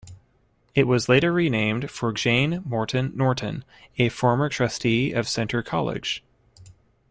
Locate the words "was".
0.87-1.09